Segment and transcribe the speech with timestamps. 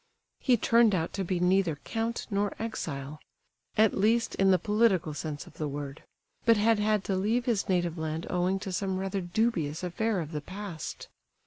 [0.39, 5.59] He turned out to be neither count nor exile—at least, in the political sense of
[5.59, 10.19] the word—but had had to leave his native land owing to some rather dubious affair
[10.19, 11.07] of the past.